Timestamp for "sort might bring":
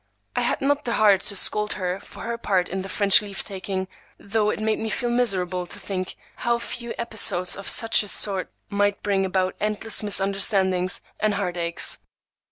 8.07-9.25